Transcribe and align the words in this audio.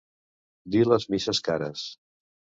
Dir 0.75 0.81
les 0.93 1.05
misses 1.17 1.43
cares. 1.51 1.87